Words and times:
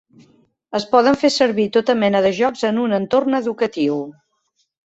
Es 0.79 0.87
poden 0.95 1.17
fer 1.25 1.31
servir 1.35 1.67
tota 1.77 1.97
mena 2.05 2.23
de 2.29 2.33
jocs 2.39 2.65
en 2.71 2.83
un 2.87 2.99
entorn 3.01 3.41
educatiu. 3.43 4.01